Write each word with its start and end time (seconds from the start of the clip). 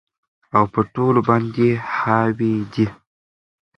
او 0.57 0.63
په 0.73 0.81
ټولو 0.93 1.19
باندي 1.27 1.69
حاوي 1.97 2.55
دى 2.73 2.87